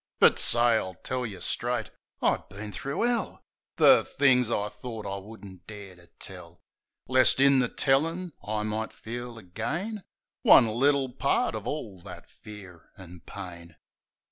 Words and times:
But 0.19 0.39
say, 0.39 0.79
I 0.79 0.93
tell 1.03 1.27
yeh 1.27 1.41
straight... 1.41 1.91
I 2.23 2.37
been 2.49 2.71
thro' 2.71 3.03
'ell! 3.03 3.39
The 3.75 4.03
things 4.03 4.49
I 4.49 4.67
thort 4.69 5.05
I 5.05 5.17
wouldn't 5.17 5.67
dare 5.67 5.95
to 5.95 6.07
tell 6.17 6.59
Lest, 7.07 7.39
in 7.39 7.59
the 7.59 7.69
tellin' 7.69 8.33
I 8.43 8.63
might 8.63 8.93
feel 8.93 9.37
again 9.37 10.03
One 10.41 10.67
little 10.67 11.09
part 11.13 11.53
of 11.53 11.67
all 11.67 12.01
that 12.01 12.27
fear 12.31 12.89
an' 12.97 13.21
pain. 13.27 13.75